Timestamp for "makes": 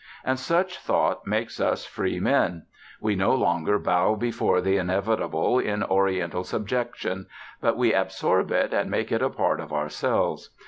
1.27-1.59